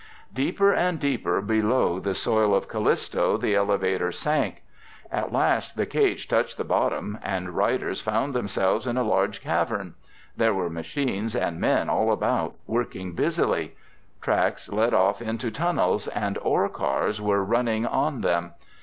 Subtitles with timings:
[0.33, 4.63] Deeper and deeper below the soil of Callisto the elevator sank.
[5.11, 9.41] At last the cage reached the bottom, and the riders found themselves in a large
[9.41, 9.93] cavern.
[10.35, 13.75] There were machines and men all about, working busily.
[14.23, 18.53] Tracks led off into tunnels and ore cars were running on them.